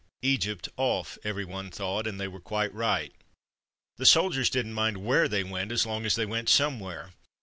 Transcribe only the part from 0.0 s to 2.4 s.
Egypt "off,'' everyone thought, and they were